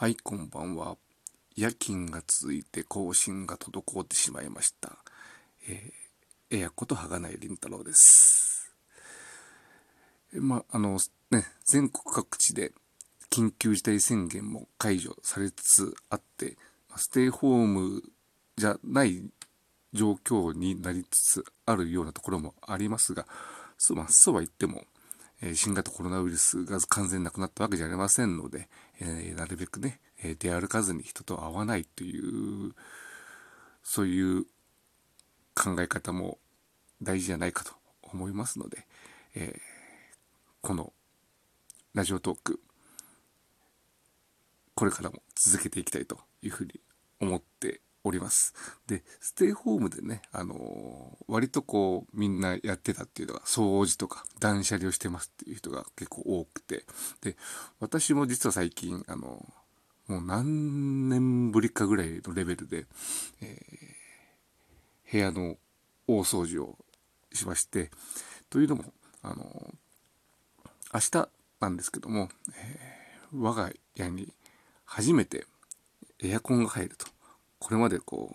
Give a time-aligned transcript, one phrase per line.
[0.00, 0.96] はい、こんばんは。
[1.56, 4.96] 夜勤が続いて更新が滞ってしまいました。
[5.68, 8.72] えー、エアことはがないりんたろうです。
[10.32, 11.00] えまあ、の、
[11.32, 12.70] ね、全国各地で
[13.28, 16.56] 緊急事態宣言も解除されつつあって、
[16.94, 18.00] ステイホーム
[18.56, 19.24] じゃない
[19.92, 23.26] 状況になりつつあるようなところもありますが、
[23.76, 24.84] そう,、まあ、そうは言っても、
[25.42, 28.68] え新型コロナウイルスが完全なくなったわけじゃありませんので、
[29.00, 32.74] えなるべくね、え出歩かずに人と会わないという
[33.82, 34.44] そういう
[35.54, 36.38] 考え方も
[37.02, 38.86] 大事じゃないかと思いますので、
[39.34, 39.58] えー、
[40.60, 40.92] この
[41.94, 42.60] ラジオトーク
[44.74, 46.80] これからも続けていきたいというふうに
[47.20, 48.54] 思っております。
[48.86, 56.84] で、ステイホームでね、あのー、割とこう、みんなやってたっていうのが、掃除とか断捨離をしてますっていう人が結構多くて、
[57.20, 57.36] で、
[57.80, 62.86] 私も実は最近、あのー、もう何年ぶりかぐらいのレベルで、
[63.42, 65.56] えー、部屋の
[66.06, 66.78] 大掃除を
[67.32, 67.90] しまして、
[68.50, 68.84] というのも、
[69.22, 69.74] あの
[70.94, 71.28] 明日
[71.60, 72.98] なんですけども、え
[73.34, 74.32] 我が家に
[74.84, 75.46] 初めて
[76.20, 77.06] エアコンが入ると。
[77.58, 78.34] これまでこ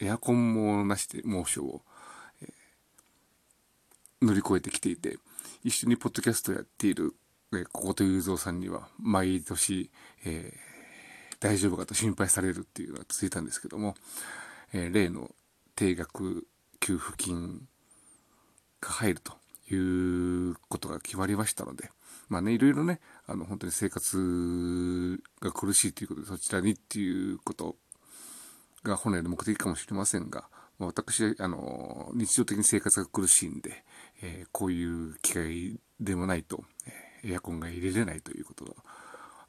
[0.00, 1.82] う、エアコンもなしで猛暑を、
[2.42, 5.18] えー、乗り越えてきていて、
[5.64, 7.14] 一緒にポッドキャストやっている、
[7.52, 9.90] えー、小言雄三さんには、毎年、
[10.24, 13.94] えー、大丈夫かと心配されるっていうのが続いたんですけども、
[14.72, 15.30] えー、例の
[15.76, 16.46] 定額
[16.80, 17.62] 給付金
[18.80, 19.32] が入ると
[19.72, 21.90] いうことが決まりましたので、
[22.28, 27.76] まあね、いろいろね、あの、本当に生活が苦しいということで、そちらにっていうこと
[28.82, 33.84] が本来の目的かもしれませんが、まあ、私、あの、日常的に生活が苦しいんで、
[34.22, 36.64] えー、こういう機会でもないと、
[37.24, 38.74] え、エアコンが入れれないということが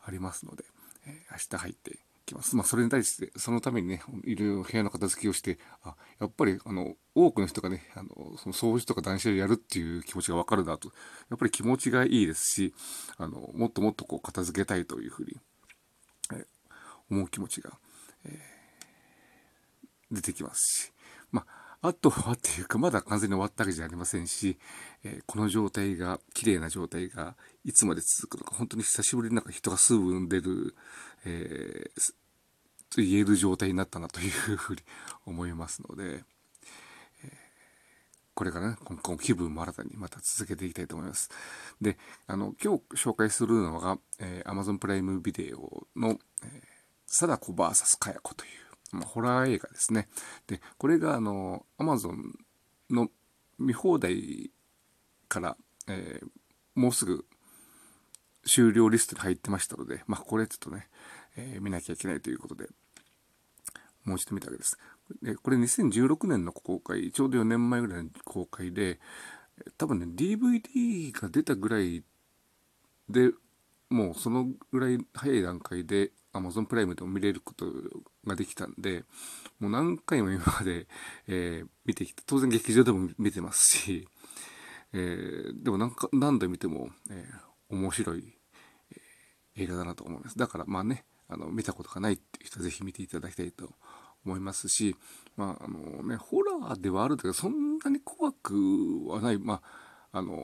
[0.05, 0.63] ありますので、
[1.07, 2.55] えー、明日入ってきます。
[2.55, 10.89] まあ、それに対して、そのためにね、いろいろ部屋の片付けをして、あ、やっぱり、あの、多くの人がね、あの、その掃除とか断捨離やるっていう気持ちがわかるなと、
[11.29, 12.73] やっぱり気持ちがいいですし、
[13.17, 15.37] あの、もっともっとこう、片付けたいというふうに、
[16.33, 16.45] え
[17.09, 17.71] 思う気持ちが、
[18.25, 18.52] えー
[20.13, 20.93] 出てきますし、
[21.31, 21.45] ま
[21.81, 24.57] あ、あとはっていうか、まだ完全に終わったわけじゃありませんし、
[25.03, 27.35] えー、この状態が、綺麗な状態が
[27.65, 30.75] いつまで続くのか、本当に久しぶりになんか人が数分出る、
[31.25, 32.13] えー、
[32.89, 34.81] と言える状態になったなというふうに
[35.25, 36.23] 思いますので、
[38.35, 41.29] これからね、今後気分も新たにまた続けていきたいと思います。
[41.79, 46.61] で、あの、今日紹介するのが、えー、Amazon プライムビデオの、えー、
[47.05, 48.51] 貞子 VS かや子という
[48.93, 50.07] まあ、ホラー映画ですね。
[50.47, 52.33] で、これがあの、アマゾン
[52.89, 53.09] の
[53.59, 54.51] 見放題
[55.27, 56.27] から、えー、
[56.75, 57.25] もうすぐ
[58.45, 60.87] 終了リストに入ってましたので、まあ、これちょっとね、
[61.35, 62.67] えー、見なきゃいけないということで、
[64.05, 64.77] もう一度見たわけです。
[65.21, 68.99] で、これ2016年の公開、ちょうど4年前ぐらいの公開で、
[69.77, 72.03] 多分ね、DVD が出たぐらい
[73.09, 73.31] で、
[73.89, 77.65] もうそのぐらい早い段階で Amazon プライムでも見れること
[78.25, 79.03] ができたんで、
[79.59, 80.87] もう何回も今まで、
[81.27, 84.07] えー、見てきて、当然劇場でも見てますし、
[84.93, 88.33] えー、でも何か何度見ても、えー、面白い、
[88.91, 90.37] えー、映画だなと思います。
[90.37, 93.69] だからまあね、あの見たことがないっていう人はぜひ見ていただきたいと
[94.25, 94.95] 思いますし、
[95.35, 98.53] まああのね、ホラーではあるんだけど、そんなに怖く
[99.07, 99.61] はない、ま
[100.11, 100.35] あ、あの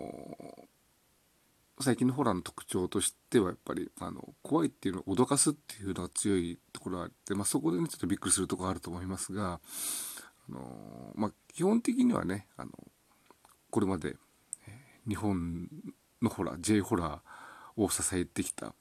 [1.82, 9.60] 最近のホラーの特徴としてはやっぱりあの怖いっていうのを脅かすっていうのが強いところがあって、まあ、そこでねちょっとびっくりするところあると思いますが、
[10.50, 12.72] あのまあ、基本的にはねあの
[13.70, 14.16] これまで、
[15.08, 15.68] 日本
[16.22, 18.74] のホラー J ホラーを支えてきた、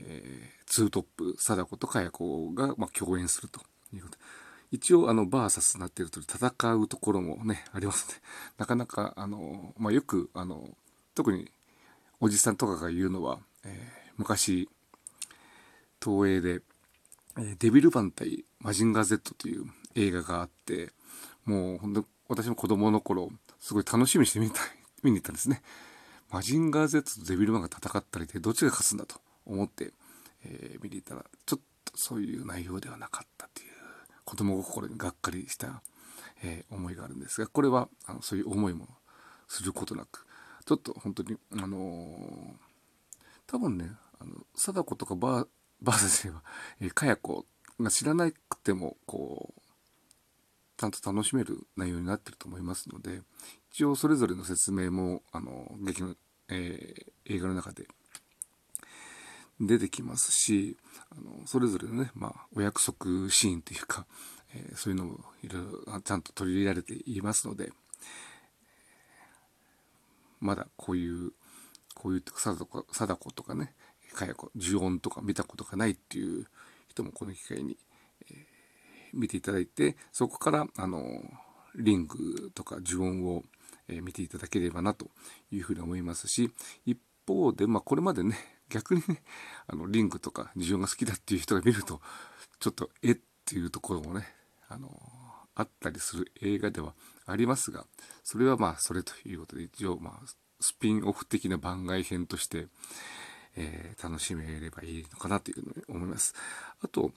[0.00, 3.60] えー、ツートップ貞子とかや子が、まあ、共演すると
[3.92, 4.22] いうことで。
[4.70, 8.14] 一応、あの、バーサスになっていると戦うところもね、ありますね。
[8.58, 10.68] なかなか、あの、まあ、よく、あの、
[11.14, 11.48] 特に
[12.24, 14.70] おじさんとかが言うのは、えー、昔、
[16.02, 16.62] 東映で、
[17.58, 20.92] デビル版対マジンガー Z という映画があって、
[21.44, 23.30] もう本当私も子供の頃、
[23.60, 24.62] すごい楽しみにして見た
[25.02, 25.60] 見に行ったんですね。
[26.30, 29.92] マジンガー Z とデビルマンが戦ったりで、どっちが勝つんだと思って、
[30.46, 33.68] えー、見に行ったら、ちょっとそういう内容ではなかったという、
[34.24, 35.82] 子供心にがっかりした、
[36.42, 38.88] えー、思いがあるんですが、これはあのそういう思いも
[39.46, 40.24] することなく、
[40.66, 42.54] ちょっと本当に、あのー、
[43.46, 45.46] 多分ね、あの、貞子とかバー、
[45.82, 46.42] バーサでは、
[46.80, 47.44] えー、かや子
[47.80, 49.60] が知らなくても、こう、
[50.76, 53.20] ちゃんと楽しめる内容になってると思いますので、
[53.72, 56.14] 一応それぞれの説明も、あの、劇の、
[56.48, 57.86] えー、映画の中で
[59.60, 60.78] 出てきますし、
[61.10, 64.06] あの、それぞれのね、まあ、お約束シーンというか、
[64.54, 67.72] えー、そういうのもいろいろちゃんと取り入れられていますので、
[70.44, 71.32] まだこういう、
[71.94, 73.74] こういう貞子とかね、
[74.14, 76.46] かや子、呪音とか見たことがないっていう
[76.88, 77.78] 人もこの機会に、
[78.30, 81.02] えー、見ていただいて、そこから、あの、
[81.76, 83.42] リングとか呪音を、
[83.88, 85.10] えー、見ていただければなと
[85.50, 86.50] いうふうに思いますし、
[86.84, 88.36] 一方で、まあこれまでね、
[88.68, 89.22] 逆にね、
[89.66, 92.02] あの、リングとか事情が好きだっていう人が見ると、
[92.60, 94.26] ちょっと、えっていうところもね、
[94.68, 94.90] あの、
[95.54, 96.94] あったりする映画では
[97.26, 97.86] ありますが、
[98.22, 100.26] それはまあ、それということで、一応、まあ、
[100.60, 102.66] スピンオフ的な番外編として、
[103.56, 106.34] えー、楽しめればいいのかなというふうに思います。
[106.82, 107.12] あと、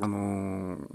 [0.00, 0.86] あのー、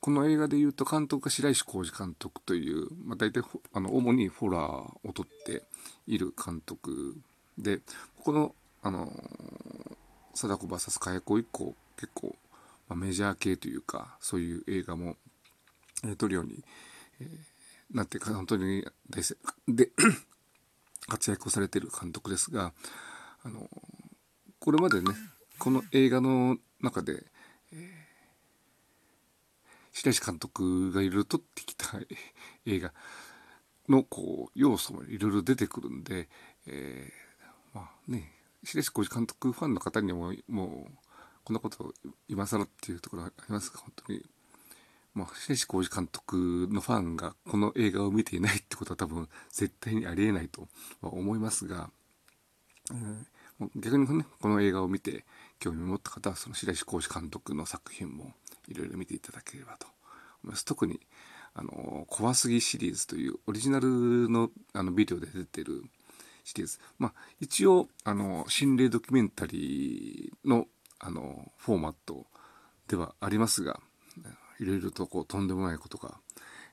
[0.00, 3.42] この映画で言うと監督が白石浩二監督という、まあ、大体
[3.72, 5.64] あの主にホラーを撮って
[6.06, 7.16] いる監督
[7.58, 7.80] で、
[8.20, 9.10] この、あの、
[10.34, 12.36] 貞子 VS かや子以降、結構、
[12.88, 15.16] ま、メジャー系というか、そういう映画も、
[16.04, 16.64] え、撮るように、
[17.20, 17.28] え、
[17.90, 19.22] なってか、本当に大
[19.68, 19.90] で
[21.06, 22.72] 活躍をされてる監督ですが、
[23.42, 23.68] あの、
[24.58, 25.14] これまでね、
[25.58, 27.26] この映画の中で、
[27.72, 27.90] えー、
[29.92, 31.98] 白石監督がいろいろ撮ってきた
[32.66, 32.92] 映画
[33.88, 36.28] のこう要素もいろいろ出てくるんで、
[36.66, 37.26] えー
[37.76, 38.32] まあね、
[38.64, 41.05] 白石浩二監督ファンの方にも、もう、
[41.46, 41.92] こんなことを
[42.28, 44.20] 今更っていうところありますが、本当に、
[45.14, 50.66] まあ、白石浩二監督のファンがこの映画を見ていないってことは多分絶対にありえないと
[51.00, 51.88] は思いますが、
[52.90, 55.24] えー、逆にね、この映画を見て
[55.60, 58.32] 興味を持った方は、その白石浩二監督の作品も
[58.66, 59.86] いろいろ見ていただければと
[60.42, 60.64] 思います。
[60.64, 60.98] 特に、
[61.54, 65.84] あの、怖すぎシリーズというオリジナルのあのビデオで出てる
[66.42, 66.80] シリーズ。
[66.98, 70.66] まあ、一応、あの、心霊ドキュメンタリーの、
[70.98, 72.26] あの、フォーマット
[72.88, 73.80] ではありますが、
[74.58, 76.18] いろいろとこう、とんでもないことが、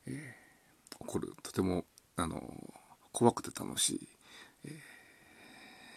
[0.05, 1.33] えー、起こる。
[1.43, 1.85] とても、
[2.15, 2.41] あの、
[3.11, 4.07] 怖くて楽しい、
[4.65, 4.71] えー、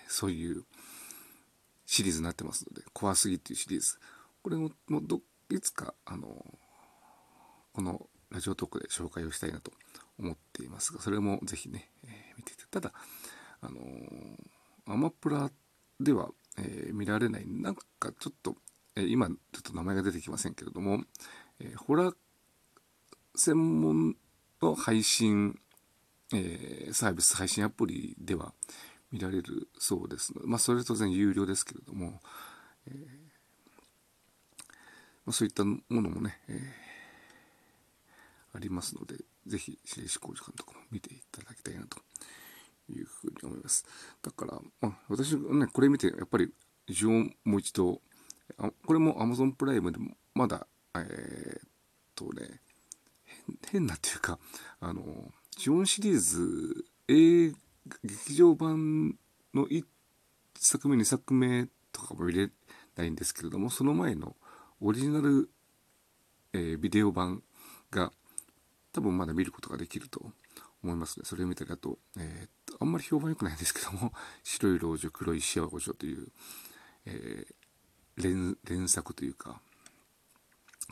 [0.08, 0.64] そういう
[1.87, 3.99] シリーズになってますので、怖すぎっていうシリーズ。
[4.43, 5.20] これも、もど、
[5.50, 6.44] いつか、あの、
[7.72, 9.72] このラジオトークで紹介をしたいなと
[10.19, 12.64] 思っていますが、それもぜひね、えー、見ていて。
[12.70, 12.93] ただ、
[13.61, 15.50] あのー、アマプラ
[16.00, 18.56] では、えー、見られない、なんかちょっと、
[18.97, 21.03] えー、今ちょっと名前が出てきませんけれども、
[21.61, 22.14] えー、ホラー
[23.35, 24.17] 専門
[24.62, 25.58] の配信、
[26.32, 28.53] え、サービス配信アプリでは
[29.12, 32.20] 見られるそうですので、まあ、それは当然有料ですけれども、
[32.87, 32.91] え
[35.25, 36.61] まあ、そういったものもね、え、
[38.55, 39.17] ありますので、
[39.47, 41.99] ぜひ、白石浩二監督も見ていただきたいなと
[42.93, 43.85] いうふうに思います。
[44.23, 46.53] だから、まあ、私ね、これ見て、やっぱり、
[46.88, 48.00] ジオンもう一度、
[48.59, 51.69] あこれも Amazon プライムでも、まだ、えー、っ
[52.15, 52.61] とね、
[53.71, 54.38] 変なっていうか、
[54.81, 57.53] あの、ジオンシリーズ、映
[58.05, 59.17] 劇場版
[59.55, 59.85] の1
[60.59, 62.50] 作目、2作目とかも見れ
[62.97, 64.37] ないんですけれども、その前の
[64.81, 65.49] オリジナル、
[66.53, 67.43] えー、ビデオ版
[67.91, 68.12] が
[68.93, 70.32] 多分まだ見ることができると
[70.82, 71.25] 思いますね。
[71.27, 74.12] それを見たり、あと、えー、あんまり評判良くないんですけども、
[74.44, 76.28] 白い老女、黒い幸子女という、
[77.06, 79.60] えー、連連作というか、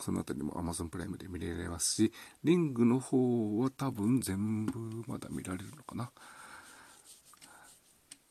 [0.00, 6.10] そのあたりも Amazon プライムで見られますし、リングの方は多分全部まだ見られるのかな。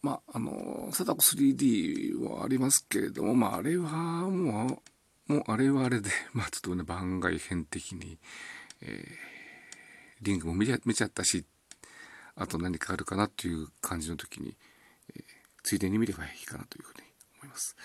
[0.03, 3.89] まあ、あの、貞子 3D はありますけれども、まあ、あれは
[4.29, 4.81] も
[5.29, 8.19] う、もうあれはあれで、 まあ、ちょっとね、番外編的に、
[8.81, 11.45] えー、リングも見ちゃ見ちゃったし
[12.35, 14.55] あと何かあるかなっていう感じの時に、
[15.15, 15.23] えー、
[15.63, 17.03] ついでに見ればいいかなというふうに
[17.41, 17.75] 思います。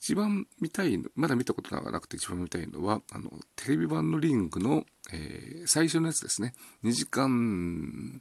[0.00, 6.54] 一番見たい、まだ見たことがなくて一番見たいのは、あの、テレビ版のリングの、えー、最初のやつですね。
[6.82, 8.20] 2時間、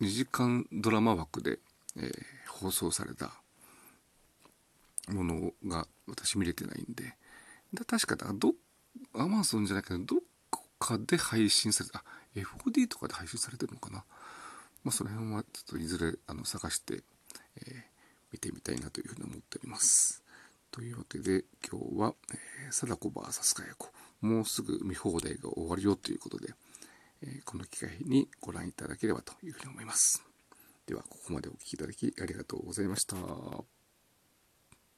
[0.00, 1.60] 2時間ドラマ枠で、
[1.96, 2.12] えー、
[2.48, 3.30] 放送された
[5.08, 7.14] ものが私見れてないんで、
[7.72, 8.54] だ確かだ、ど、
[9.14, 10.16] アマゾンじゃないけど、ど
[10.50, 14.04] こかで配信された、FOD とかで配信されてるのかな？
[14.84, 17.02] まあ、その辺はちょっといずれあの探して、
[17.56, 17.82] えー、
[18.32, 20.22] 見てみたいなというふうに思っております。
[20.70, 26.54] というわけで今日は、えー、貞子 VS かや子もうすぐ見放題が終わるよということで、
[27.22, 30.22] えー、この機会にご覧いただければというふうに思います。
[30.86, 33.71] ではここまでお聴きいただきありがとうございました。